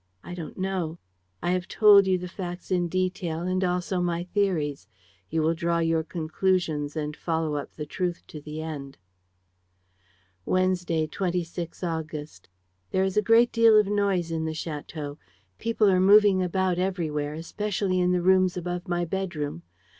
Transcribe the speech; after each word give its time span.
I 0.23 0.33
don't 0.33 0.57
know. 0.57 0.97
I 1.43 1.51
have 1.51 1.67
told 1.67 2.07
you 2.07 2.17
the 2.17 2.27
facts 2.27 2.71
in 2.71 2.87
detail 2.87 3.41
and 3.41 3.63
also 3.63 4.01
my 4.01 4.23
theories. 4.23 4.87
You 5.29 5.43
will 5.43 5.53
draw 5.53 5.77
your 5.77 6.01
conclusions 6.03 6.95
and 6.95 7.15
follow 7.15 7.53
up 7.53 7.73
the 7.75 7.85
truth 7.85 8.23
to 8.29 8.41
the 8.41 8.63
end. 8.63 8.97
"Wednesday, 10.43 11.05
26 11.05 11.83
August. 11.83 12.49
"There 12.89 13.03
is 13.03 13.15
a 13.15 13.21
great 13.21 13.51
deal 13.51 13.79
of 13.79 13.85
noise 13.85 14.31
in 14.31 14.45
the 14.45 14.53
château. 14.53 15.17
People 15.59 15.87
are 15.87 15.99
moving 16.01 16.41
about 16.41 16.79
everywhere, 16.79 17.35
especially 17.35 17.99
in 17.99 18.11
the 18.11 18.23
rooms 18.23 18.57
above 18.57 18.87
my 18.87 19.05
bedroom. 19.05 19.61